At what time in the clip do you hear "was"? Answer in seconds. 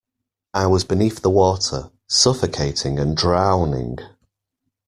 0.65-0.83